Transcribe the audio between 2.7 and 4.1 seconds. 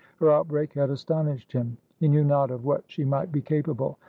she might be capable.